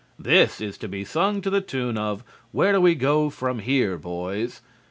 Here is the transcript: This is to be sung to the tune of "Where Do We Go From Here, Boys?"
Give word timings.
This 0.17 0.59
is 0.59 0.79
to 0.79 0.87
be 0.87 1.05
sung 1.05 1.41
to 1.41 1.51
the 1.51 1.61
tune 1.61 1.95
of 1.95 2.23
"Where 2.51 2.73
Do 2.73 2.81
We 2.81 2.95
Go 2.95 3.29
From 3.29 3.59
Here, 3.59 3.99
Boys?" 3.99 4.61